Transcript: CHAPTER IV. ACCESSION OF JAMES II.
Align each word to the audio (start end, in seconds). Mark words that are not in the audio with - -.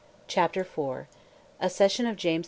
CHAPTER 0.27 0.61
IV. 0.61 1.05
ACCESSION 1.59 2.07
OF 2.07 2.15
JAMES 2.15 2.35
II. 2.35 2.39